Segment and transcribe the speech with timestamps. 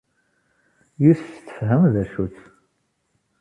[1.03, 2.37] Yis-s tefhem d acu-tt.